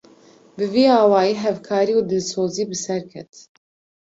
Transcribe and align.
Bi 0.55 0.65
vî 0.73 0.85
awayî 1.03 1.33
hevkarî 1.43 1.93
û 1.99 2.01
dilsozî 2.11 2.63
bi 2.69 2.77
ser 2.85 3.01
ket 3.11 3.31